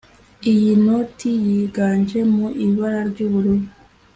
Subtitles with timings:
[0.51, 3.65] Iyi noti yiganje mu ibara ry’ubururu